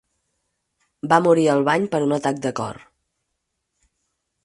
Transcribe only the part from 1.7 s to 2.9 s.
per un atac de cor.